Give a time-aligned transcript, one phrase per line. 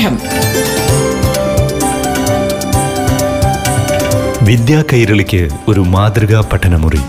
[0.00, 0.18] പാഠം
[4.46, 7.00] വിദ്യാ കൈരളിക്ക് ഒരു മാതൃകാ പഠനമുറി.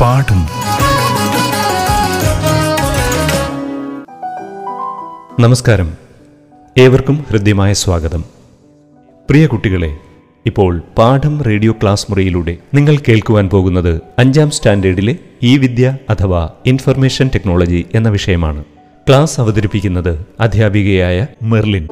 [0.00, 0.46] പാഠം.
[5.40, 5.94] നമസ്കാരം.
[6.78, 8.24] ഏവർക്കും ഹൃദ്യമായ സ്വാഗതം.
[9.30, 9.96] പ്രിയ കുട്ടികളെ
[10.46, 17.86] ഇപ്പോൾ പാഠം റേഡിയോ ക്ലാസ് മുറിയിലൂടെ നിങ്ങൾ കേൾക്കുവാൻ പോകുന്നത് അഞ്ചാം സ്റ്റാൻഡേർഡിലെ ഇ വിദ്യ അഥവാ ഇൻഫർമേഷൻ ടെക്നോളജി
[17.94, 18.64] എന്ന വിഷയമാണ്.
[19.08, 21.88] ക്ലാസ് അവതരിപ്പിക്കുന്നത് അധ്യാപികയായ മെർലിൻ.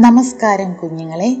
[0.00, 1.36] നമസ്കാരം കുഞ്ഞുങ്ങളെ.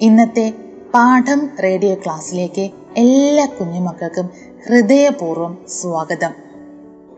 [0.00, 0.52] ഇന്നത്തെ
[0.94, 4.30] പാഠം റേഡിയോ ക്ലാസ്സിലേക്ക് എല്ലാ കുഞ്ഞുമക്കൾക്കും
[4.68, 6.30] ഹൃദയപൂർവം സ്വാഗതം.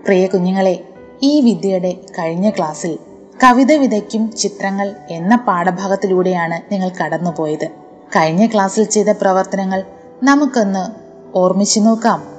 [0.07, 0.89] പ്രിയ കുഞ്ഞുങ്ങളെ
[1.23, 2.99] ഈ വിദ്യയുടെ കഴിഞ്ഞ ക്ലാസ്സിൽ
[3.45, 7.69] കവിത വിതയ്ക്കും ചിത്രങ്ങൾ എന്ന പാഠഭാഗത്തിലൂടെയാണ് നിങ്ങൾ കടന്നുപോയത്.
[8.17, 9.85] കഴിഞ്ഞ ക്ലാസ്സിൽ ചെയ്ത പ്രവർത്തനങ്ങൾ
[10.23, 10.93] നമുക്കൊന്ന്
[11.39, 12.34] ഓർമ്മിച്ചു നോക്കാം.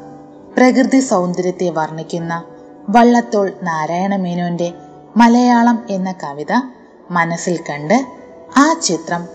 [0.57, 2.43] പ്രകൃതി സൗന്ദര്യത്തെ വർണിക്കുന്ന
[2.89, 4.73] വള്ളത്തോൾ നാരായണ മേനോന്റെ
[5.17, 6.53] മലയാളം എന്ന കവിത
[7.11, 8.05] മനസ്സിൽ കണ്ട്
[8.57, 9.27] ആ ചിത്രം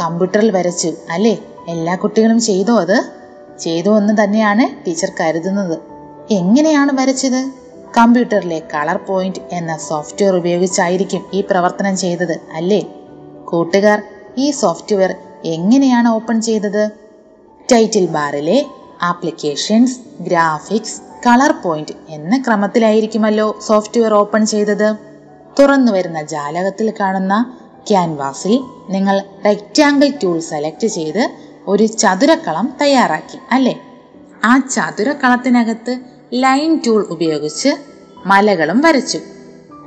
[0.00, 1.38] കമ്പ്യൂട്ടറിൽ വരച്ചു അല്ലേ?
[1.68, 3.04] എല്ലാ കുട്ടികളും ചെയ്തോ അത്?
[3.58, 5.78] ചെയ്തു എന്ന് തന്നെയാണ് ടീച്ചർ കരുതുന്നത്.
[6.30, 7.52] എങ്ങനെയാണ് വരച്ചത്?
[7.98, 12.86] കമ്പ്യൂട്ടറിലെ കളർ പോയിന്റ് എന്ന സോഫ്റ്റ്വെയർ ഉപയോഗിച്ചായിരിക്കും ഈ പ്രവർത്തനം ചെയ്തത് അല്ലേ?
[13.44, 14.02] കൂട്ടുകാർ
[14.38, 16.90] ഈ സോഫ്റ്റ്വെയർ എങ്ങനെയാണ് ഓപ്പൺ ചെയ്തത്?
[17.72, 18.66] ടൈറ്റിൽ ബാറിലെ
[19.02, 24.94] ആപ്ലിക്കേഷൻസ് ഗ്രാഫിക്സ് കളർ പോയിന്റ് എന്ന ക്രമത്തിലായിരിക്കുമല്ലോ സോഫ്റ്റ്വെയർ ഓപ്പൺ ചെയ്തത്.
[25.60, 27.54] തുറന്നു വരുന്ന ജാലകത്തിൽ കാണുന്ന
[27.88, 28.60] ക്യാൻവാസിൽ
[28.90, 31.30] നിങ്ങൾ റെക്റ്റാങ്കിൾ ടൂൾ സെലക്ട് ചെയ്ത്
[31.66, 33.80] ഒരു ചതുരക്കളം തയ്യാറാക്കി അല്ലേ?
[34.44, 35.98] ആ ചതുരക്കളത്തിനകത്ത്
[36.32, 37.68] ലൈൻ ടൂൾ ഉപയോഗിച്ച്
[38.26, 39.18] മലകളും വരച്ചു.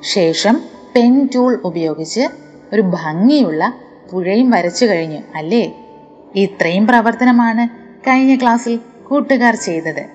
[0.03, 0.61] ശേഷം
[0.95, 2.27] പെൻ ടൂൾ ഉപയോഗിച്ച്
[2.73, 3.73] ഒരു ഭംഗിയുള്ള
[4.11, 5.73] പുഴയും വരച്ചു കഴിഞ്ഞു അല്ലേ?
[6.35, 7.69] ഇത്രയും പ്രവർത്തനമാണ്
[8.07, 8.79] കഴിഞ്ഞ ക്ലാസ്സിൽ
[9.11, 10.05] കൂട്ടുകാർ ചെയ്തത്.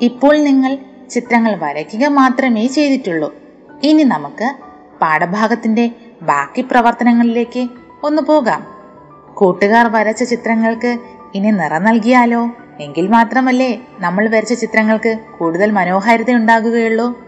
[0.00, 0.78] ഇപ്പോൾ നിങ്ങൾ
[1.10, 3.34] ചിത്രങ്ങൾ വരയ്ക്കുക മാത്രമേ ചെയ്തിട്ടുള്ളൂ.
[3.82, 4.54] ഇനി നമുക്ക്
[5.02, 5.90] പാഠഭാഗത്തിന്റെ
[6.22, 7.68] ബാക്കി പ്രവർത്തനങ്ങളിലേക്ക്
[8.04, 8.66] ഒന്ന് പോകാം.
[9.34, 10.98] കൂട്ടുകാർ വരച്ച ചിത്രങ്ങൾക്ക്
[11.34, 12.50] ഇനി നിറം നൽകിയാലോ?
[12.80, 17.18] എങ്കിൽ മാത്രമല്ലേ നമ്മൾ വരച്ച ചിത്രങ്ങൾക്ക് കൂടുതൽ മനോഹാരിത ഉണ്ടാകുകയുള്ളൂ.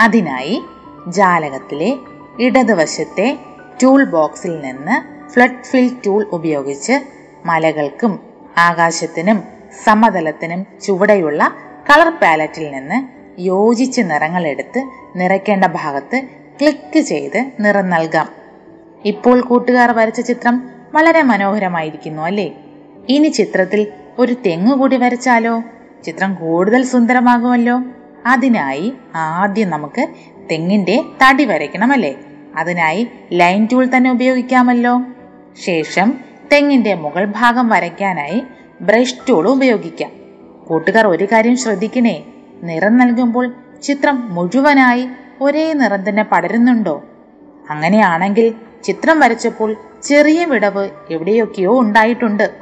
[0.00, 0.62] അതിനായി
[1.08, 1.96] ജാലകത്തിലെ
[2.40, 3.38] ഇടതുവശത്തെ
[3.82, 7.00] ടൂൾ ബോക്സിൽ നിന്ന് ഫ്ലഡ് ഫിൽ ടൂൾ ഉപയോഗിച്ച്
[7.46, 8.20] മലകൾക്കും
[8.58, 11.52] ആകാശത്തിനും സമതലത്തിനും ചുവടെയുള്ള
[11.90, 16.22] കളർ പാലറ്റിൽ നിന്ന് യോജിച്ച് നിറങ്ങൾ എടുത്ത് നിറയ്ക്കേണ്ട ഭാഗത്ത്
[16.60, 18.28] ക്ലിക്ക് ചെയ്ത് നിറം നൽകാം.
[19.04, 22.54] ഇപ്പോൾ കൂട്ടുകാർ വരച്ച ചിത്രം വളരെ മനോഹരമായിരിക്കുന്നു അല്ലേ?
[23.08, 23.86] ഇനി ചിത്രത്തിൽ
[24.18, 25.62] ഒരു തെങ്ങ് കൂടി വരച്ചാലോ?
[26.04, 27.82] ചിത്രം കൂടുതൽ സുന്ദരമാകുമല്ലോ?
[28.26, 30.06] അതിനായി ആദ്യം നമുക്ക്
[30.50, 32.14] തെങ്ങിന്റെ തടി വരയ്ക്കണം അല്ലേ?
[32.56, 35.02] അതിനായി ലൈൻ ടൂൾ തന്നെ ഉപയോഗിക്കാമല്ലോ.
[35.64, 36.20] ശേഷം
[36.52, 38.42] തെങ്ങിന്റെ മുകൾ ഭാഗം വരയ്ക്കാനായി
[38.80, 40.10] ബ്രഷ് ടൂളും ഉപയോഗിക്കാം.
[40.68, 42.24] കൂട്ടുകാർ ഒരു കാര്യം ശ്രദ്ധിക്കണേ.
[42.62, 45.08] നിറം നൽകുമ്പോൾ ചിത്രം മുഴുവനായി
[45.40, 47.04] ഒരേ നിറം തന്നെ പടരുന്നുണ്ടോ?
[47.70, 52.54] അങ്ങനെയാണെങ്കിൽ ചിത്രം വരച്ചപ്പോൾ ചെറിയ വിടവ് എവിടെയൊക്കെയോ ഉണ്ടായിട്ടുണ്ട്.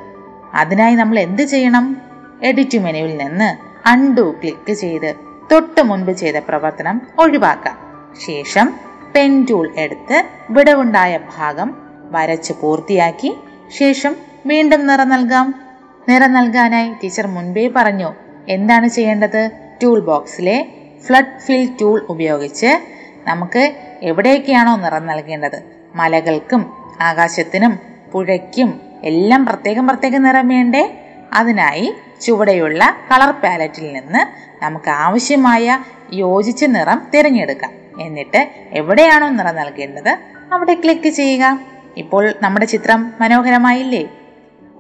[0.55, 1.97] അതിനായി നമ്മൾ എന്ത് ചെയ്യണം?
[2.43, 3.57] എഡിറ്റ് മെനുവിൽ നിന്ന്
[3.89, 5.15] അൺഡു ക്ലിക്ക് ചെയ്ത്
[5.53, 7.79] തൊട്ട് മുൻപ് ചെയ്ത പ്രവർത്തനം ഒഴിവാക്കാം.
[8.27, 8.73] ശേഷം
[9.15, 11.77] പെൻ ടൂൾ എടുത്ത് വിടവുണ്ടായ ഭാഗം
[12.11, 13.37] വരച്ച് പൂർത്തിയാക്കി
[13.79, 14.17] ശേഷം
[14.47, 15.66] വീണ്ടും നിറം നൽകാം.
[16.09, 18.15] നിറം നൽകാനായി ടീച്ചർ മുൻപേ പറഞ്ഞു.
[18.49, 19.51] എന്താണ് ചെയ്യേണ്ടത്?
[19.83, 20.69] ടൂൾ ബോക്സിലെ
[21.07, 22.81] ഫ്ലഡ് ഫിൽ ടൂൾ ഉപയോഗിച്ച്
[23.29, 25.63] നമുക്ക് എവിടെയൊക്കെയാണോ നിറം നൽകേണ്ടത്?
[25.95, 27.79] മലകൾക്കും ആകാശത്തിനും
[28.13, 31.03] പുഴയ്ക്കും എല്ലാം പ്രത്യേകം പ്രത്യേകം നിറം വേണ്ടേ?
[31.33, 34.23] അതിനായി ചുവടെയുള്ള കളർ പാലറ്റിൽ നിന്ന്
[34.65, 35.79] നമുക്ക് ആവശ്യമായ
[36.13, 37.73] യോജിച്ച നിറം തിരഞ്ഞെടുക്കാം.
[38.01, 40.19] എന്നിട്ട് എവിടെയാണോ നിറം നൽകേണ്ടത്
[40.53, 41.59] അവിടെ ക്ലിക്ക് ചെയ്യുക.
[41.97, 44.09] ഇപ്പോൾ നമ്മുടെ ചിത്രം മനോഹരമായില്ലേ?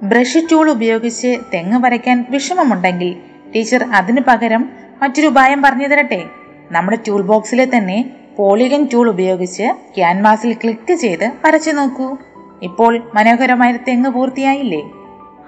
[0.03, 3.17] ബ്രഷ് ടൂൾ ഉപയോഗിച്ച് തെങ്ങ് വരയ്ക്കാൻ വിഷമമുണ്ടെങ്കിൽ
[3.57, 4.71] ടീച്ചർ അതിനു പകരം
[5.03, 6.25] മറ്റൊരു ഉപായം പറഞ്ഞു തരട്ടെ.
[6.71, 12.17] നമ്മുടെ ടൂൾ ബോക്സിലെ തന്നെ പോളിഗൻ ടൂൾ ഉപയോഗിച്ച് ക്യാൻവാസിൽ ക്ലിക്ക് ചെയ്ത് വരച്ചു നോക്കൂ.
[12.63, 14.91] ഇപ്പോൾ മനോഹരമായ തെങ്ങ് പൂർത്തിയായില്ലേ?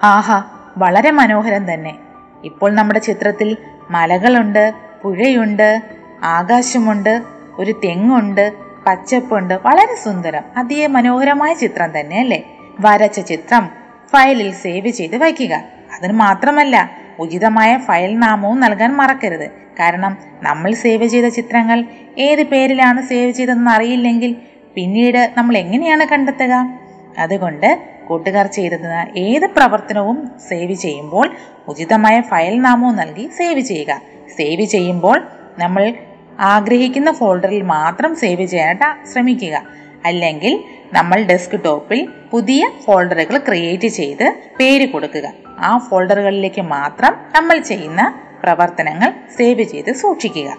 [0.03, 0.43] ആഹാ
[0.77, 1.95] വളരെ മനോഹരം തന്നെ.
[2.43, 3.57] ഇപ്പോൾ നമ്മുടെ ചിത്രത്തിൽ
[3.91, 4.73] മലകളുണ്ട്
[5.03, 5.83] പുഴയുണ്ട്
[6.23, 7.21] ആകാശമുണ്ട്
[7.59, 8.53] ഒരു തെങ്ങുണ്ട്
[8.87, 9.53] പച്ചപ്പുണ്ട്.
[9.53, 10.41] വളരെ സുന്ദരം.
[10.57, 12.57] അതേ മനോഹരമായ ചിത്രം തന്നെ അല്ലേ?
[12.79, 13.78] വരച്ച ചിത്രം.
[14.11, 15.63] ഫയലിൽ സേവ് ചെയ്ത് വയ്ക്കുക.
[15.95, 19.47] അതിന് മാത്രമല്ല ഉചിതമായ ഫയൽ നാമവും നൽകാൻ മറക്കരുത്.
[19.79, 21.85] കാരണം നമ്മൾ സേവ് ചെയ്ത ചിത്രങ്ങൾ
[22.17, 24.35] ഏത് പേരിലാണ് സേവ് ചെയ്തതെന്ന് അറിയില്ലെങ്കിൽ
[24.75, 26.79] പിന്നീട് നമ്മൾ എങ്ങനെയാണ് കണ്ടെത്തുക?
[27.19, 31.31] അതുകൊണ്ട് കൂട്ടുകാർ ചെയ്തത് ഏത് പ്രവർത്തനവും സേവ് ചെയ്യുമ്പോൾ
[31.67, 34.01] ഉചിതമായ ഫയൽ നാമവും നൽകി സേവ് ചെയ്യുക.
[34.37, 35.27] സേവ് ചെയ്യുമ്പോൾ
[35.59, 35.93] നമ്മൾ
[36.39, 39.63] ആഗ്രഹിക്കുന്ന ഫോൾഡറിൽ മാത്രം സേവ് ചെയ്യാനായിട്ട് ശ്രമിക്കുക.
[40.05, 40.63] അല്ലെങ്കിൽ
[40.93, 45.33] നമ്മൾ ഡെസ്ക് ടോപ്പിൽ പുതിയ ഫോൾഡറുകൾ ക്രിയേറ്റ് ചെയ്ത് പേര് കൊടുക്കുക.
[45.59, 50.57] ആ ഫോൾഡറുകളിലേക്ക് മാത്രം നമ്മൾ ചെയ്യുന്ന പ്രവർത്തനങ്ങൾ സേവ് ചെയ്ത് സൂക്ഷിക്കുക.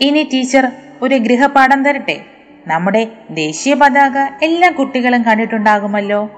[0.00, 2.20] ഇനി ടീച്ചർ ഒരു ഗൃഹപാഠം തരട്ടെ?
[2.66, 6.30] നമ്മുടെ ദേശീയ പതാക എല്ലാ കുട്ടികളും കണ്ടിട്ടുണ്ടാകുമല്ലോ.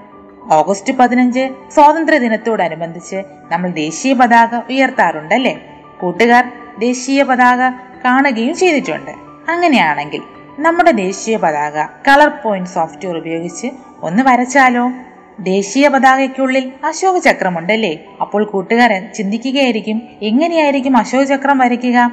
[0.51, 5.57] ഓഗസ്റ്റ് പതിനഞ്ച് സ്വാതന്ത്ര്യ ദിനത്തോടനുബന്ധിച്ച് നമ്മൾ ദേശീയ പതാക ഉയർത്താറുണ്ടല്ലേ?
[6.01, 7.69] കൂട്ടുകാർ ദേശീയ പതാക
[8.05, 9.11] കാണുകയും ചെയ്തിട്ടുണ്ട്.
[9.51, 13.67] അങ്ങനെയാണെങ്കിൽ നമ്മുടെ ദേശീയ പതാക കളർ പോയിന്റ് സോഫ്റ്റ്വെയർ ഉപയോഗിച്ച്
[14.03, 14.91] ഒന്ന് വരച്ചാലോ?
[15.39, 17.99] ദേശീയ പതാകയ്ക്കുള്ളിൽ അശോക ചക്രമുണ്ടല്ലേ?
[18.21, 22.11] അപ്പോൾ കൂട്ടുകാരൻ ചിന്തിക്കുകയായിരിക്കും എങ്ങനെയായിരിക്കും അശോക ചക്രം വരയ്ക്കുക?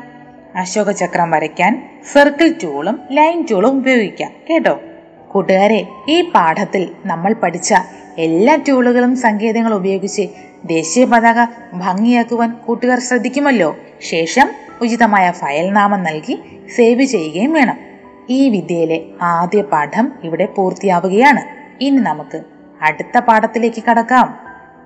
[0.57, 4.81] അശോക ചക്രം വരയ്ക്കാൻ സർക്കിൾ ടൂളും ലൈൻ ടൂളും ഉപയോഗിക്കാം കേട്ടോ?
[5.29, 7.75] കൂട്ടുകാരെ ഈ പാഠത്തിൽ നമ്മൾ പഠിച്ച
[8.19, 10.29] എല്ലാ ടൂളുകളും സങ്കേതങ്ങളും ഉപയോഗിച്ച്
[10.65, 13.77] ദേശീയ പതാക ഭംഗിയാക്കുവാൻ കൂട്ടുകാർ ശ്രദ്ധിക്കുമല്ലോ?
[14.01, 14.49] ശേഷം
[14.81, 16.39] ഉചിതമായ ഫയൽ നാമം നൽകി
[16.77, 17.92] സേവ് ചെയ്യുകയും വേണം.
[18.31, 21.41] ഈ വിദ്യയിലെ ആദ്യ പാഠം ഇവിടെ പൂർത്തിയാവുകയാണ്.
[21.85, 22.43] ഇനി നമുക്ക്
[22.83, 24.39] അടുത്ത പാഠത്തിലേക്ക് കടക്കാം.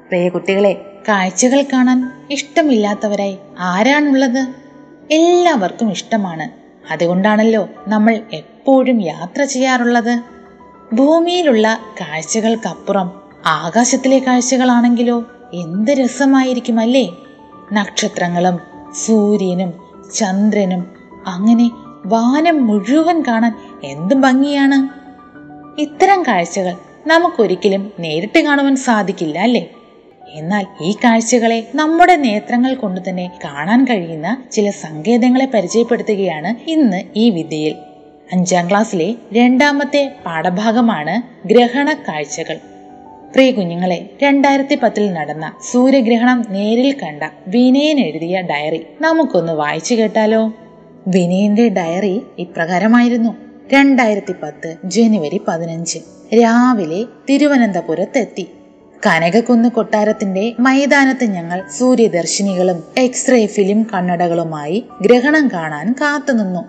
[0.09, 0.73] പ്രിയ കുട്ടികളെ
[1.09, 4.47] കാഴ്ചകൾ കാണാൻ ഇഷ്ടമില്ലാത്തവരായി ആരാണുള്ളത്?
[5.11, 6.67] എല്ലാവർക്കും ഇഷ്ടമാണ്.
[6.93, 10.23] അതുകൊണ്ടാണല്ലോ നമ്മൾ എപ്പോഴും യാത്ര ചെയ്യാറുള്ളത്.
[10.93, 15.25] ഭൂമിയിലുള്ള കാഴ്ചകൾക്കപ്പുറം ആകാശത്തിലെ കാഴ്ചകളാണെങ്കിലോ
[15.55, 17.13] എന്ത് രസമായിരിക്കും അല്ലേ?
[17.73, 18.61] നക്ഷത്രങ്ങളും
[19.07, 19.75] സൂര്യനും
[20.15, 20.87] ചന്ദ്രനും
[21.27, 21.71] അങ്ങനെ
[22.09, 23.53] വാനം മുഴുവൻ കാണാൻ
[23.85, 24.79] എന്ത് ഭംഗിയാണ്?
[25.81, 26.75] ഇത്തരം കാഴ്ചകൾ
[27.07, 29.71] നമുക്കൊരിക്കലും നേരിട്ട് കാണുവാൻ സാധിക്കില്ല അല്ലേ?
[30.29, 37.75] എന്നാൽ ഈ കാഴ്ചകളെ നമ്മുടെ നേത്രങ്ങൾ കൊണ്ട് തന്നെ കാണാൻ കഴിയുന്ന ചില സങ്കേതങ്ങളെ പരിചയപ്പെടുത്തുകയാണ് ഇന്ന് ഈ വിദ്യയിൽ.
[38.33, 42.57] അഞ്ചാം ക്ലാസ്സിലെ രണ്ടാമത്തെ പാഠഭാഗമാണ് ഗ്രഹണ കാഴ്ചകൾ.
[43.35, 50.53] പ്രിയ കുഞ്ഞുങ്ങളെ രണ്ടായിരത്തി പത്തിൽ നടന്ന സൂര്യഗ്രഹണം നേരിൽ കണ്ട വിനയൻ എഴുതിയ ഡയറി നമുക്കൊന്ന് വായിച്ചു കേട്ടാലോ?
[51.07, 53.37] വിനയന്റെ ഡയറി ഇപ്രകാരമായിരുന്നു.
[53.73, 55.99] രണ്ടായിരത്തി പത്ത് ജനുവരി പതിനഞ്ച്.
[56.35, 58.51] രാവിലെ തിരുവനന്തപുരത്തെത്തി.
[59.07, 66.61] കനകക്കുന്ന് കൊട്ടാരത്തിന്റെ മൈതാനത്ത് ഞങ്ങൾ സൂര്യദർശിനികളും എക്സ്റേ ഫിലിം കണ്ണടകളുമായി ഗ്രഹണം കാണാൻ കാത്തുനിന്നു.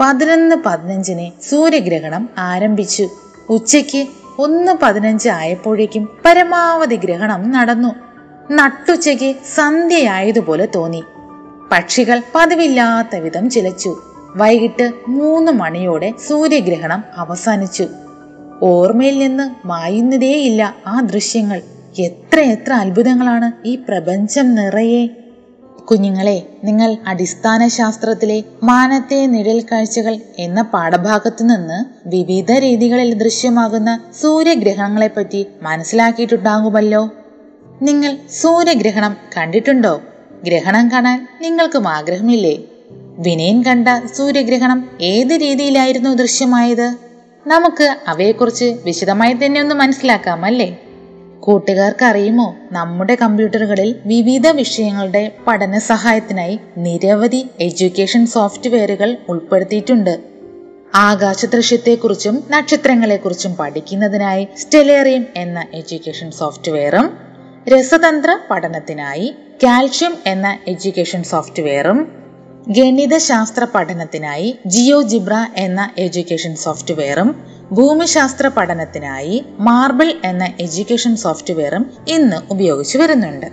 [0.00, 3.08] പതിനൊന്ന് പതിനഞ്ചിന് സൂര്യഗ്രഹണം ആരംഭിച്ചു.
[3.48, 4.06] ഉച്ചയ്ക്ക്
[4.38, 7.94] ഒന്ന് പതിനഞ്ച് ആയപ്പോഴേക്കും പരമാവധി ഗ്രഹണം നടന്നു.
[8.52, 11.02] നട്ടുച്ചയ്ക്ക് സന്ധ്യയായതുപോലെ തോന്നി.
[11.72, 14.02] പക്ഷികൾ പതിവില്ലാത്ത വിധം ചിലച്ചു.
[14.36, 17.86] വൈകിട്ട് മൂന്ന് മണിയോടെ സൂര്യഗ്രഹണം അവസാനിച്ചു.
[18.62, 21.62] ഓർമ്മയിൽ നിന്ന് മായുന്നതേയില്ല ആ ദൃശ്യങ്ങൾ.
[21.98, 25.06] എത്ര എത്ര അത്ഭുതങ്ങളാണ് ഈ പ്രപഞ്ചം നിറയെ.
[25.90, 37.10] കുഞ്ഞുങ്ങളെ നിങ്ങൾ അടിസ്ഥാന ശാസ്ത്രത്തിലെ മാനത്തെ നിഴൽ കാഴ്ചകൾ എന്ന പാഠഭാഗത്തു നിന്ന് വിവിധ രീതികളിൽ ദൃശ്യമാകുന്ന സൂര്യഗ്രഹണങ്ങളെപ്പറ്റി മനസ്സിലാക്കിയിട്ടുണ്ടാകുമല്ലോ.
[37.82, 40.00] നിങ്ങൾ സൂര്യഗ്രഹണം കണ്ടിട്ടുണ്ടോ?
[40.44, 42.58] ഗ്രഹണം കാണാൻ നിങ്ങൾക്കും ആഗ്രഹമില്ലേ?
[43.18, 46.94] വിനയൻ കണ്ട സൂര്യഗ്രഹണം ഏത് രീതിയിലായിരുന്നു ദൃശ്യമായത്?
[47.46, 50.78] നമുക്ക് അവയെക്കുറിച്ച് വിശദമായി തന്നെ ഒന്ന് മനസ്സിലാക്കാം അല്ലേ
[51.40, 60.20] കൂട്ടുകാർക്ക് അറിയുമോ നമ്മുടെ കമ്പ്യൂട്ടറുകളിൽ വിവിധ വിഷയങ്ങളുടെ പഠന സഹായത്തിനായി നിരവധി എഡ്യൂക്കേഷൻ സോഫ്റ്റ്വെയറുകൾ ഉൾപ്പെടുത്തിയിട്ടുണ്ട്.
[60.94, 67.31] ആകാശ ദൃശ്യത്തെക്കുറിച്ചും നക്ഷത്രങ്ങളെക്കുറിച്ചും പഠിക്കുന്നതിനായി സ്റ്റെലേറിയം എന്ന എഡ്യൂക്കേഷൻ സോഫ്റ്റ്വെയറും
[67.68, 71.98] രസതന്ത്ര പഠനത്തിനായി കാൽഷ്യം എന്ന എഡ്യൂക്കേഷൻ സോഫ്റ്റ്വെയറും
[72.68, 82.98] ഗണിതശാസ്ത്ര പഠനത്തിനായി ജിയോ ജിബ്ര എന്ന എഡ്യൂക്കേഷൻ സോഫ്റ്റ്വെയറും ഭൂമിശാസ്ത്ര പഠനത്തിനായി മാർബിൾ എന്ന എഡ്യൂക്കേഷൻ സോഫ്റ്റ്വെയറും ഇന്ന് ഉപയോഗിച്ചു
[82.98, 83.46] വരുന്നുണ്ട്.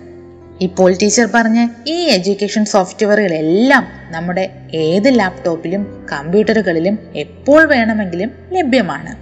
[0.61, 9.13] ഇപ്പോൾ ടീച്ചർ പറഞ്ഞ ഈ എഡ്യൂക്കേഷൻ സോഫ്റ്റ്വെയറുകളെല്ലാം നമ്മുടെ ഏത് ലാപ്ടോപ്പിലും കമ്പ്യൂട്ടറുകളിലും എപ്പോൾ വേണമെങ്കിലും ലഭ്യമാണ്.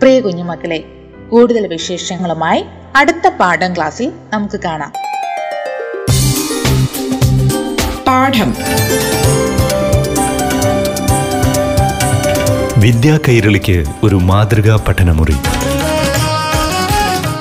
[0.00, 0.84] പ്രിയ കുഞ്ഞുമക്കളെ
[1.28, 2.64] കൂടുതൽ വിശേഷങ്ങളുമായി
[2.96, 4.92] അടുത്ത പാഠം ക്ലാസ്സിൽ നമുക്ക് കാണാം.
[8.06, 8.54] പാഠം.
[12.76, 15.36] വിദ്യാ കൈരളിക്ക് ഒരു മാതൃകാ പഠനമുറി.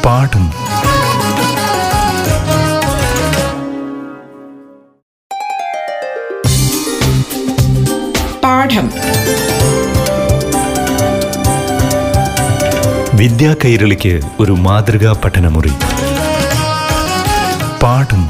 [0.05, 0.51] പാഠം.
[8.43, 8.91] പാഠം.
[13.17, 15.69] വിദ്യാ കൈരളിക്ക് ഒരു മാതൃകാ പഠനമുറി.
[17.83, 18.23] പാഠം.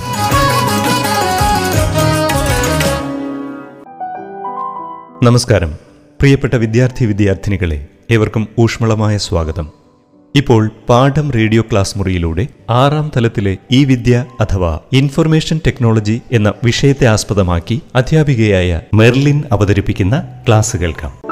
[5.24, 5.72] നമസ്കാരം.
[6.20, 9.72] പ്രിയപ്പെട്ട വിദ്യാർത്ഥി വിദ്യാർത്ഥിനികളെ ഏവർക്കും ഊഷ്മളമായ സ്വാഗതം.
[10.36, 17.82] ഇപ്പോൾ പാഠം റേഡിയോ ക്ലാസ് മുറിയിലൂടെ ആറാം തലത്തിലെ ഈ വിദ്യ അഥവാ ഇൻഫർമേഷൻ ടെക്നോളജി എന്ന വിഷയത്തെ ആസ്പദമാക്കി
[17.96, 21.27] അധ്യാപികയായ മെർലിൻ അവതരിപ്പിക്കുന്ന ക്ലാസ് കേൾക്കാം.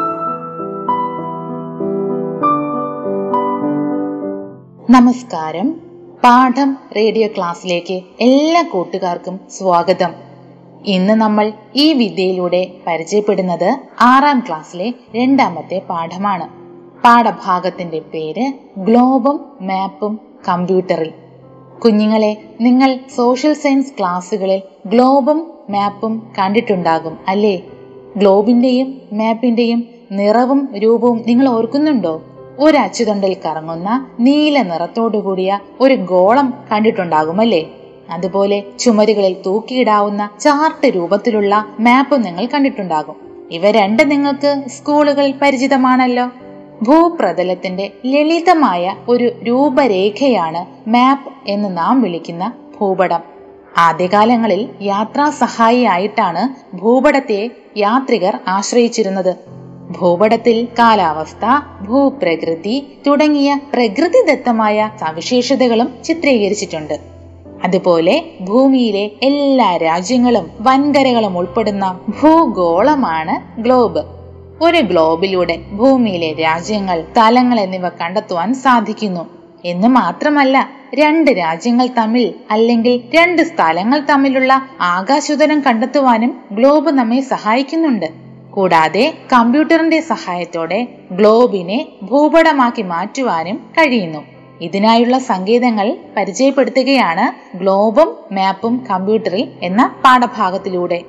[4.90, 5.82] നമസ്കാരം.
[6.24, 10.14] പാഠം റേഡിയോ ക്ലാസ്സിലേക്ക് എല്ലാ കൂട്ടുകാർക്കും സ്വാഗതം.
[10.86, 16.50] ഇന്ന് നമ്മൾ ഈ വിദ്യയിലൂടെ പരിചയപ്പെടുന്നത് ആറാം ക്ലാസ്സിലെ രണ്ടാമത്തെ പാഠമാണ്.
[17.04, 21.12] പാഠഭാഗത്തിന്റെ പേര് ഗ്ലോബും മാപ്പും കമ്പ്യൂട്ടറിൽ.
[21.86, 27.62] കുഞ്ഞുങ്ങളെ നിങ്ങൾ സോഷ്യൽ സയൻസ് ക്ലാസ്സുകളിൽ ഗ്ലോബും മാപ്പും കണ്ടിട്ടുണ്ടാകും അല്ലേ?
[28.18, 32.22] ഗ്ലോബിന്റെയും മാപ്പിന്റെയും നിറവും രൂപവും നിങ്ങൾ ഓർക്കുന്നുണ്ടോ?
[32.60, 37.70] ഒരു അച്ചുതണ്ടിൽ കറങ്ങുന്ന നീല നിറത്തോടു കൂടിയ ഒരു ഗോളം കണ്ടിട്ടുണ്ടാകുമല്ലേ?
[38.10, 43.16] അതുപോലെ ചുമരുകളിൽ തൂക്കിയിടാവുന്ന ചാർട്ട് രൂപത്തിലുള്ള മാപ്പ് നിങ്ങൾ കണ്ടിട്ടുണ്ടാകും.
[43.52, 46.32] ഇവ രണ്ട് നിങ്ങൾക്ക് സ്കൂളുകളിൽ പരിചിതമാണല്ലോ.
[46.82, 53.20] ഭൂപ്രതലത്തിന്റെ ലളിതമായ ഒരു രൂപരേഖയാണ് മാപ്പ് എന്ന് നാം വിളിക്കുന്ന ഭൂപടം.
[53.78, 59.65] ആദ്യകാലങ്ങളിൽ യാത്രാ സഹായിയായിട്ടാണ് ഭൂപടത്തെ യാത്രികർ ആശ്രയിച്ചിരുന്നത്.
[59.92, 61.46] ഭൂപടത്തിൽ കാലാവസ്ഥ
[61.84, 67.00] ഭൂപ്രകൃതി തുടങ്ങിയ പ്രകൃതിദത്തമായ സവിശേഷതകളും ചിത്രീകരിച്ചിട്ടുണ്ട്.
[67.64, 74.04] അതുപോലെ ഭൂമിയിലെ എല്ലാ രാജ്യങ്ങളും വൻകരകളും ഉൾപ്പെടുന്ന ഭൂഗോളമാണ് ഗ്ലോബ്.
[74.62, 79.30] ഒരു ഗ്ലോബിലൂടെ ഭൂമിയിലെ രാജ്യങ്ങൾ തലങ്ങൾ എന്നിവ കണ്ടെത്തുവാൻ സാധിക്കുന്നു.
[79.66, 88.25] എന്ന് മാത്രമല്ല രണ്ട് രാജ്യങ്ങൾ തമ്മിൽ അല്ലെങ്കിൽ രണ്ട് സ്ഥലങ്ങൾ തമ്മിലുള്ള ആകാശോദരം കണ്ടെത്തുവാനും ഗ്ലോബ് നമ്മെ സഹായിക്കുന്നുണ്ട്.
[88.56, 94.22] കൂടാതെ കമ്പ്യൂട്ടറിന്റെ സഹായത്തോടെ ഗ്ലോബിനെ ഭൂപടമാക്കി മാറ്റുവാനും കഴിയുന്നു.
[94.62, 101.02] ഇതിനായുള്ള സങ്കേതങ്ങൾ പരിചയപ്പെടുത്തുകയാണ് ഗ്ലോബും മാപ്പും കമ്പ്യൂട്ടറിൽ എന്ന പാഠഭാഗത്തിലൂടെ.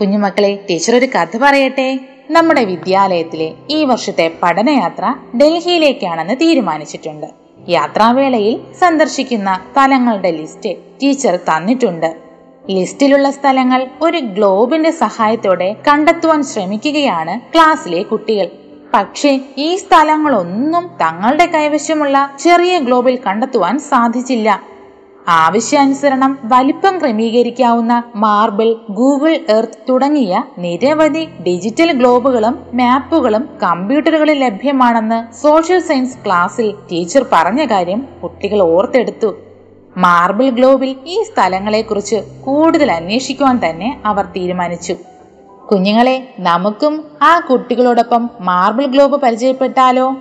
[0.00, 2.00] കുഞ്ഞുമക്കളെ ടീച്ചർ ഒരു കഥ പറയട്ടെ.
[2.30, 7.26] നമ്മുടെ വിദ്യാലയത്തിലെ ഈ വർഷത്തെ പഠനയാത്ര ഡൽഹിയിലേക്കാണെന്ന് തീരുമാനിച്ചിട്ടുണ്ട്.
[7.68, 12.25] യാത്രാവേളയിൽ സന്ദർശിക്കുന്ന സ്ഥലങ്ങളുടെ ലിസ്റ്റ് ടീച്ചർ തന്നിട്ടുണ്ട്.
[12.70, 18.48] ലിസ്റ്റിലുള്ള സ്ഥലങ്ങൾ ഒരു ഗ്ലോബിന്റെ സഹായത്തോടെ കണ്ടെത്തുവാൻ ശ്രമിക്കുകയാണ് ക്ലാസ്സിലെ കുട്ടികൾ.
[18.94, 24.60] പക്ഷേ ഈ സ്ഥലങ്ങളൊന്നും തങ്ങളുടെ കൈവശമുള്ള ചെറിയ ഗ്ലോബിൽ കണ്ടെത്തുവാൻ സാധിച്ചില്ല.
[25.28, 36.18] ആവശ്യാനുസരണം വലിപ്പം ക്രമീകരിക്കാവുന്ന മാർബിൾ ഗൂഗിൾ എർത്ത് തുടങ്ങിയ നിരവധി ഡിജിറ്റൽ ഗ്ലോബുകളും മാപ്പുകളും കമ്പ്യൂട്ടറുകളിൽ ലഭ്യമാണെന്ന് സോഷ്യൽ സയൻസ്
[36.26, 39.45] ക്ലാസ്സിൽ ടീച്ചർ പറഞ്ഞ കാര്യം കുട്ടികൾ ഓർത്തെടുത്തു.
[39.96, 44.96] മാർബിൾ ഗ്ലോബിൽ ഈ സ്ഥലങ്ങളെക്കുറിച്ച് കൂടുതൽ അന്വേഷിക്കുവാൻ തന്നെ അവർ തീരുമാനിച്ചു.
[45.72, 50.16] കുഞ്ഞുങ്ങളെ നമുക്കും ആ കുട്ടികളോടൊപ്പം മാർബിൾ ഗ്ലോബ് പരിചയപ്പെട്ടാലോ?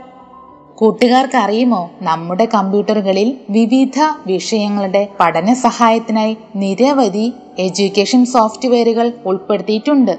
[0.76, 10.16] കൂട്ടുകാർക്ക് അറിയുമോ നമ്മുടെ കമ്പ്യൂട്ടറുകളിൽ വിവിധ വിഷയങ്ങളുടെ പഠന സഹായത്തിനായി നിരവധി എഡ്യൂക്കേഷൻ സോഫ്റ്റ്വെയറുകൾ ഉൾപ്പെടുത്തിയിട്ടുണ്ട്.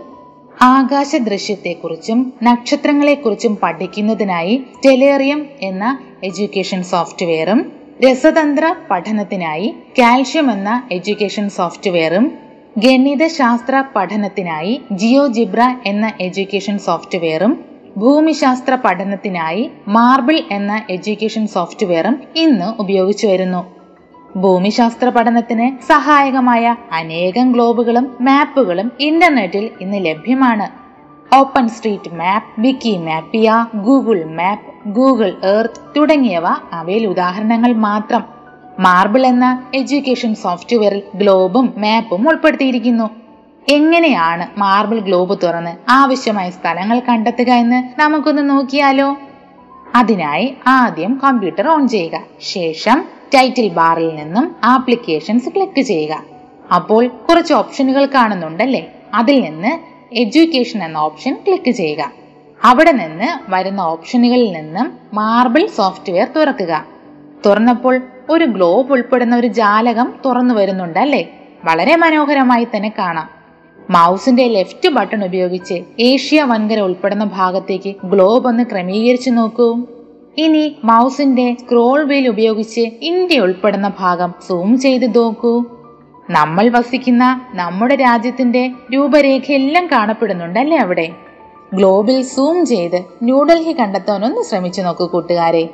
[0.62, 12.32] ആകാശ ദൃശ്യത്തെക്കുറിച്ചും നക്ഷത്രങ്ങളെക്കുറിച്ചും പഠിക്കുന്നതിനായി ടെലേറിയം എന്ന എഡ്യൂക്കേഷൻ സോഫ്റ്റ്വെയറും രസതന്ത്ര പഠനത്തിനായി കാൽഷ്യം എന്ന എഡ്യൂക്കേഷൻ സോഫ്റ്റ്വെയറും
[12.78, 17.64] ഗണിതശാസ്ത്ര പഠനത്തിനായി ജിയോ ജിബ്ര എന്ന എഡ്യൂക്കേഷൻ സോഫ്റ്റ്വെയറും
[17.96, 23.62] ഭൂമിശാസ്ത്ര പഠനത്തിനായി മാർബിൾ എന്ന എഡ്യൂക്കേഷൻ സോഫ്റ്റ്വെയറും ഇന്ന് ഉപയോഗിച്ചു വരുന്നു.
[24.36, 30.85] ഭൂമിശാസ്ത്ര പഠനത്തിന് സഹായകമായ അനേകം ഗ്ലോബുകളും മാപ്പുകളും ഇന്റർനെറ്റിൽ ഇന്ന് ലഭ്യമാണ്.
[31.34, 32.60] Open street map
[32.96, 38.24] Wikimapia Google map Google earth തുടങ്ങിയവ അവയിൽ ഉദാഹരണങ്ങൾ മാത്രം.
[38.78, 43.10] മാർബിൾ എന്ന എഡ്യൂക്കേഷൻ സോഫ്റ്റ്വെയറിൽ ഗ്ലോബും മാപ്പും ഉൾപ്പെടുത്തിയിരിക്കുന്നു.
[43.68, 49.16] എങ്ങനെയാണ് മാർബിൾ ഗ്ലോബ് തുറന്ന് ആവശ്യമായ സ്ഥലങ്ങൾ കണ്ടെത്തുക എന്ന് നമുക്കൊന്ന് നോക്കിയാലോ?
[49.94, 52.20] അതിനായി ആദ്യം കമ്പ്യൂട്ടർ ഓൺ ചെയ്യുക.
[52.40, 53.04] ശേഷം
[53.34, 56.22] ടൈറ്റിൽ ബാറിൽ നിന്നും ആപ്ലിക്കേഷൻസ് ക്ലിക്ക് ചെയ്യുക.
[56.74, 58.92] അപ്പോൾ കുറച്ച് ഓപ്ഷനുകൾ കാണുന്നുണ്ടല്ലേ?
[59.14, 62.12] അതിൽ നിന്ന് എഡ്യൂക്കേഷൻ എന്ന ഓപ്ഷൻ ക്ലിക്ക് ചെയ്യുക.
[62.64, 66.86] അവിടെ നിന്ന് വരുന്ന ഓപ്ഷനുകളിൽ നിന്നും മാർബിൾ സോഫ്റ്റ്വെയർ തുറക്കുക.
[67.46, 71.28] തുറന്നപ്പോൾ ഒരു ഗ്ലോബ് ഉൾപ്പെടുന്ന ഒരു ജാലകം തുറന്നു വരുന്നുണ്ട് വരുന്നുണ്ടല്ലേ
[71.64, 73.28] വളരെ മനോഹരമായി തന്നെ കാണാം.
[73.90, 79.68] മൗസിന്റെ ലെഫ്റ്റ് ബട്ടൺ ഉപയോഗിച്ച് ഏഷ്യ വൻകര ഉൾപ്പെടുന്ന ഭാഗത്തേക്ക് ഗ്ലോബ് ഒന്ന് ക്രമീകരിച്ചു നോക്കൂ.
[80.38, 85.54] ഇനി മൗസിന്റെ സ്ക്രോൾ വീൽ ഉപയോഗിച്ച് ഇന്ത്യ ഉൾപ്പെടുന്ന ഭാഗം സൂം ചെയ്ത് നോക്കൂ.
[86.30, 91.12] നമ്മൾ വസിക്കുന്ന നമ്മുടെ രാജ്യത്തിന്റെ രൂപരേഖയെല്ലാം കാണപ്പെടുന്നുണ്ടല്ലേ അവിടെ?
[91.74, 95.68] ഗ്ലോബിൽ സൂം ചെയ്ത് ന്യൂഡൽഹി കണ്ടെത്താൻ ഒന്ന് ശ്രമിച്ചു നോക്കൂ കൂട്ടുകാരെ.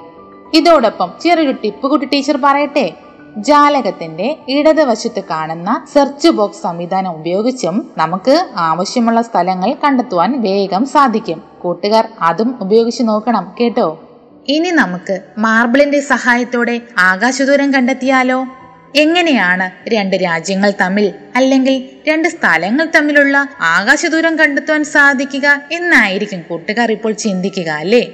[0.54, 2.94] ഇതോടൊപ്പം ചെറിയൊരു ടിപ്പ് കുട്ടി ടീച്ചർ പറയട്ടെ.
[3.36, 11.42] ജാലകത്തിന്റെ ഇടതുവശത്ത് കാണുന്ന സെർച്ച് ബോക്സ് സംവിധാനം ഉപയോഗിച്ചും നമുക്ക് ആവശ്യമുള്ള സ്ഥലങ്ങൾ കണ്ടെത്തുവാൻ വേഗം സാധിക്കും.
[11.62, 14.00] കൂട്ടുകാർ അതും ഉപയോഗിച്ച് നോക്കണം കേട്ടോ.
[14.48, 18.46] ഇനി നമുക്ക് മാർബിളിന്റെ സഹായത്തോടെ ആകാശദൂരം കണ്ടെത്തിയാലോ?
[18.94, 27.68] എങ്ങനെയാണ് രണ്ട് രാജ്യങ്ങൾ തമ്മിൽ അല്ലെങ്കിൽ രണ്ട് സ്ഥലങ്ങൾ തമ്മിലുള്ള ആകാശദൂരം കണ്ടെത്താൻ സാധിക്കുക എന്നായിരിക്കും കൂട്ടുകാർ ഇപ്പോൾ ചിന്തിക്കുക
[27.68, 28.12] അല്ലേ?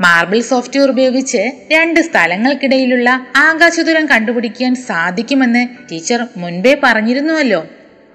[0.00, 7.66] മാർബിൾ സോഫ്റ്റ്വെയർ ഉപയോഗിച്ച് രണ്ട് സ്ഥലങ്ങൾക്കിടയിലുള്ള ആകാശദൂരം കണ്ടുപിടിക്കാൻ സാധിക്കുമെന്ന് ടീച്ചർ മുൻപേ പറഞ്ഞിരുന്നുവല്ലോ.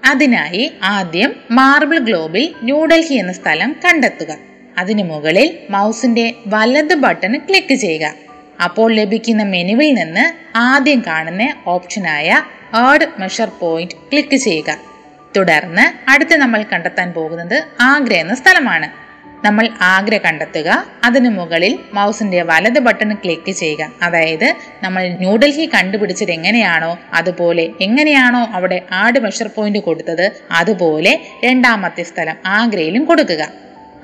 [0.06, 4.36] അതിനായി ആദ്യം മാർബിൾ ഗ്ലോബിൽ ന്യൂഡൽഹി എന്ന സ്ഥലം കണ്ടെത്തുക.
[4.78, 8.21] അതിനു മുകളിൽ മൗസിന്റെ വലത് ബട്ടൺ ക്ലിക്ക് ചെയ്യുക.
[8.62, 10.24] അപ്പോൾ ലഭിക്കുന്ന മെനുവിൽ നിന്ന്
[10.56, 12.42] ആദ്യം കാണുന്ന ഓപ്ഷനായ
[12.74, 14.78] ആഡ് മെഷർ പോയിന്റ് ക്ലിക്ക് ചെയ്യുക.
[15.36, 18.88] തുടർന്ന് അടുത്ത് നമ്മൾ കണ്ടെത്താൻ പോകുന്നത് ആഗ്ര എന്ന സ്ഥലമാണ്.
[19.44, 23.92] നമ്മൾ ആഗ്ര കണ്ടെത്തുക അതിനു മുകളിൽ മൗസിന്റെ വലത് ബട്ടൺ ക്ലിക്ക് ചെയ്യുക.
[24.02, 32.36] അതായത് നമ്മൾ ന്യൂഡൽഹി കണ്ടുപിടിച്ചത് എങ്ങനെയാണോ അതുപോലെ എങ്ങനെയാണോ അവിടെ ആഡ് മെഷർ പോയിന്റ് കൊടുത്തത് അതുപോലെ രണ്ടാമത്തെ സ്ഥലം
[32.46, 33.42] ആഗ്രയിലും കൊടുക്കുക.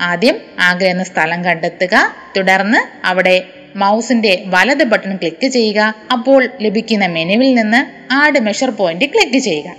[0.00, 1.94] ആദ്യം ആഗ്ര എന്ന സ്ഥലം കണ്ടെത്തുക
[2.36, 3.36] തുടർന്ന് അവിടെ
[3.78, 5.94] മൗസിന്റെ വലത് ബട്ടൺ ക്ലിക്ക് ചെയ്യുക.
[6.12, 9.74] അപ്പോൾ ലഭിക്കുന്ന മെനുവിൽ നിന്ന് ആഡ് മെഷർ പോയിന്റ് ക്ലിക്ക് ചെയ്യുക.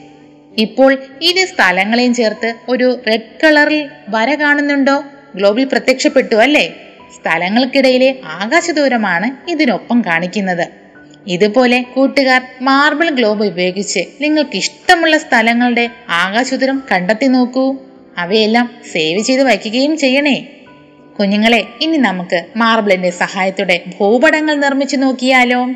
[0.58, 5.04] ഇപ്പോൾ ഇരു സ്ഥലങ്ങളെയും ചേർത്ത് ഒരു റെഡ് കളറിൽ വര കാണുന്നുണ്ടോ?
[5.36, 6.74] ഗ്ലോബിൽ പ്രത്യക്ഷപ്പെട്ടു അല്ലേ?
[7.16, 10.68] സ്ഥലങ്ങൾക്കിടയിലെ ആകാശദൂരമാണ് ഇതിനൊപ്പം കാണിക്കുന്നത്.
[11.28, 17.76] ഇതുപോലെ കൂട്ടുകാർ മാർബിൾ ഗ്ലോബ് ഉപയോഗിച്ച് നിങ്ങൾക്ക് ഇഷ്ടമുള്ള സ്ഥലങ്ങളുടെ ആകാശദൂരം കണ്ടെത്തി നോക്കൂ.
[18.18, 20.38] അവയെല്ലാം സേവ് ചെയ്ത് വയ്ക്കുകയും ചെയ്യണേ.
[21.20, 25.70] കുഞ്ഞുങ്ങളെ ഇനി നമുക്ക് മാർബിളിന്റെ സഹായത്തോടെ ഭൂപടങ്ങൾ നിർമ്മിച്ചു നോക്കിയാലോ?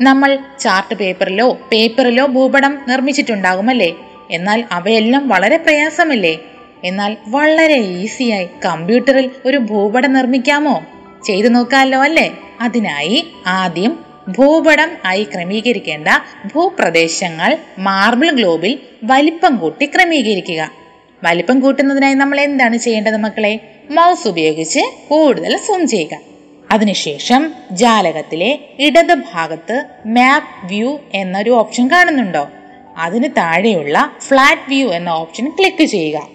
[0.00, 3.94] നമ്മൾ ചാർട്ട് പേപ്പറിലോ പേപ്പറിലോ ഭൂപടം നിർമ്മിച്ചിട്ടുണ്ടാകുമല്ലേ?
[4.30, 6.38] എന്നാൽ അവയെല്ലാം വളരെ പ്രയാസമല്ലേ?
[6.84, 10.84] എന്നാൽ വളരെ ഈസിയായി കമ്പ്യൂട്ടറിൽ ഒരു ഭൂപടം നിർമ്മിക്കാമോ?
[11.24, 12.38] ചെയ്തു നോക്കാമല്ലോ അല്ലേ?
[12.60, 16.08] അതിനായി ആദ്യം ഭൂപടം ആയി ക്രമീകരിക്കേണ്ട
[16.54, 20.83] ഭൂപ്രദേശങ്ങൾ മാർബിൾ ഗ്ലോബിൽ വലിപ്പം കൂട്ടി ക്രമീകരിക്കുക.
[21.24, 23.60] വലിപ്പം കൂട്ടുന്നതിനായി നമ്മൾ എന്താണ് ചെയ്യേണ്ടത് മക്കളെ?
[23.90, 26.18] മൗസ് ഉപയോഗിച്ച് കൂടുതൽ സൂം ചെയ്യുക.
[26.70, 32.48] അതിനുശേഷം ജാലകത്തിലെ ഇടത് ഭാഗത്ത് മാപ്പ് വ്യൂ എന്നൊരു ഓപ്ഷൻ കാണുന്നുണ്ടോ?
[32.98, 36.28] അതിന് താഴെയുള്ള ഫ്ലാറ്റ് വ്യൂ എന്ന ഓപ്ഷൻ ക്ലിക്ക് ചെയ്യുക.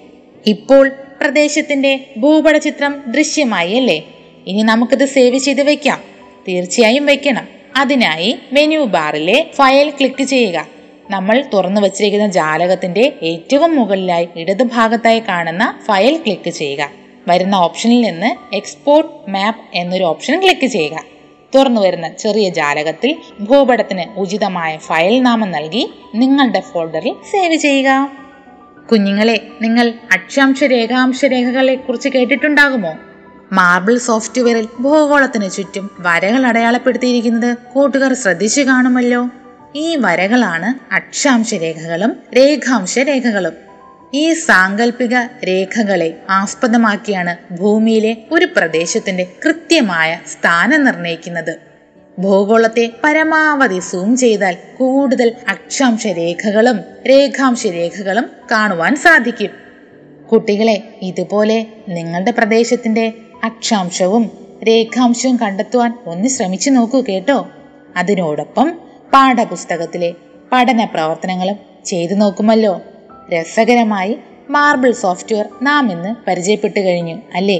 [0.47, 0.91] ഇപ്പോൾ
[1.21, 4.03] പ്രദേശത്തിന്റെ ഭൂപട ചിത്രം ദൃശ്യമായി അല്ലേ?
[4.47, 6.03] ഇനി നമുക്കിത് സേവ് ചെയ്ത് വെക്കാം.
[6.47, 7.47] തീർച്ചയായും വെക്കണം.
[7.75, 10.78] അതിനായി മെനു ബാറിലെ ഫയൽ ക്ലിക്ക് ചെയ്യുക.
[11.09, 16.89] നമ്മൾ തുറന്നു വച്ചിരിക്കുന്ന ജാലകത്തിന്റെ ഏറ്റവും മുകളിലായി ഇടതുഭാഗത്തായി കാണുന്ന ഫയൽ ക്ലിക്ക് ചെയ്യുക.
[17.27, 21.03] വരുന്ന ഓപ്ഷനിൽ നിന്ന് എക്സ്പോർട്ട് മാപ്പ് എന്നൊരു ഓപ്ഷൻ ക്ലിക്ക് ചെയ്യുക.
[21.55, 28.11] തുറന്നു വരുന്ന ചെറിയ ജാലകത്തിൽ ഭൂപടത്തിന് ഉചിതമായ ഫയൽ നാമം നൽകി നിങ്ങളുടെ ഫോൾഡറിൽ സേവ് ചെയ്യുക.
[28.91, 32.93] കുഞ്ഞുങ്ങളെ നിങ്ങൾ അക്ഷാംശ രേഖാംശ രേഖകളെ കുറിച്ച് കേട്ടിട്ടുണ്ടാകുമോ
[33.51, 39.29] മാർബിൾ സോഫ്റ്റ്വെയറിൽ ഭൂഗോളത്തിന് ചുറ്റും വരകൾ അടയാളപ്പെടുത്തിയിരിക്കുന്നത് കൂട്ടുകാർ ശ്രദ്ധിച്ചു കാണുമല്ലോ.
[39.75, 43.53] ഈ വരകളാണ് അക്ഷാംശ രേഖകളും രേഖാംശ രേഖകളും
[44.13, 51.59] ഈ സാങ്കല്പിക രേഖകളെ ആസ്പദമാക്കിയാണ് ഭൂമിയിലെ ഒരു പ്രദേശത്തിന്റെ കൃത്യമായ സ്ഥാനം നിർണയിക്കുന്നത്.
[52.19, 56.79] ഭൂഗോളത്തെ പരമാവധി സൂം ചെയ്താൽ കൂടുതൽ അക്ഷാംശ രേഖകളും
[57.09, 59.49] രേഖാംശ രേഖകളും കാണുവാൻ സാധിക്കും.
[60.31, 64.31] കുട്ടികളെ ഇതുപോലെ നിങ്ങളുടെ പ്രദേശത്തിന്റെ അക്ഷാംശവും
[64.67, 67.49] രേഖാംശവും കണ്ടെത്തുവാൻ ഒന്ന് ശ്രമിച്ചു നോക്കൂ കേട്ടോ.
[67.97, 70.13] അതിനോടൊപ്പം പാഠപുസ്തകത്തിലെ
[70.51, 72.81] പഠന പ്രവർത്തനങ്ങളും ചെയ്തു നോക്കുമല്ലോ.
[73.33, 74.17] രസകരമായി
[74.49, 77.59] മാർബിൾ സോഫ്റ്റ്വെയർ നാം ഇന്ന് പരിചയപ്പെട്ടു കഴിഞ്ഞു അല്ലേ?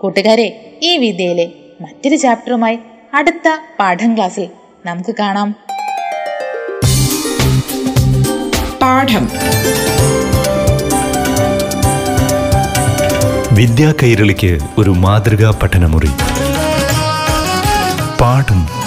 [0.00, 2.78] കൂട്ടുകാരെ ഈ വിദ്യയിലെ മറ്റൊരു ചാപ്റ്ററുമായി
[3.14, 4.48] അടുത്ത പാഠം ക്ലാസ്സിൽ
[4.86, 5.56] നമുക്ക് കാണാം.
[8.82, 9.28] പാഠം.
[13.52, 16.10] വിദ്യാ കൈരളിക്ക് ഒരു മാതൃകാ പഠനമുറി.
[18.20, 18.81] പാഠം